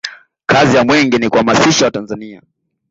kazi 0.45 0.75
ya 0.77 0.83
mwenge 0.83 1.17
ni 1.17 1.29
kuwahamasisha 1.29 1.85
watanzania 1.85 2.41